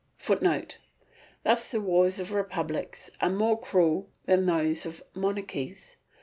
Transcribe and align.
[Footnote: 0.17 0.79
Thus 1.43 1.69
the 1.69 1.79
wars 1.79 2.19
of 2.19 2.31
republics 2.31 3.11
are 3.21 3.29
more 3.29 3.59
cruel 3.61 4.09
than 4.25 4.47
those 4.47 4.83
of 4.87 5.03
monarchies. 5.13 5.95